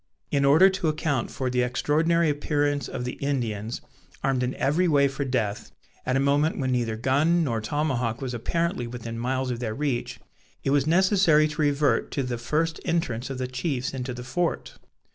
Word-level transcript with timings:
In 0.31 0.45
order 0.45 0.67
to 0.67 0.87
account 0.87 1.29
for 1.29 1.51
the 1.51 1.61
extraordinary 1.61 2.27
appearance 2.31 2.87
of 2.87 3.05
the 3.05 3.19
Indians, 3.21 3.81
armed 4.23 4.41
in 4.41 4.55
every 4.55 4.87
way 4.87 5.07
for 5.07 5.23
death, 5.23 5.69
at 6.07 6.15
a 6.15 6.19
moment 6.19 6.57
when 6.57 6.71
neither 6.71 6.95
gun 6.95 7.43
nor 7.43 7.61
tomahawk 7.61 8.19
was 8.19 8.33
apparently 8.33 8.87
within 8.87 9.19
miles 9.19 9.51
of 9.51 9.59
their 9.59 9.75
reach, 9.75 10.19
it 10.63 10.71
was 10.71 10.87
necessary 10.87 11.47
to 11.49 11.61
revert 11.61 12.09
to 12.13 12.23
the 12.23 12.39
first 12.39 12.79
entrance 12.83 13.29
of 13.29 13.37
the 13.37 13.45
chiefs 13.45 13.93
into 13.93 14.11
the 14.11 14.23
fort. 14.23 14.79